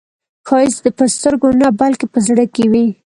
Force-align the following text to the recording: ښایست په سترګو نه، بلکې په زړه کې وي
ښایست 0.47 0.83
په 0.97 1.05
سترګو 1.15 1.49
نه، 1.61 1.67
بلکې 1.79 2.05
په 2.13 2.19
زړه 2.27 2.45
کې 2.55 2.65
وي 2.71 2.85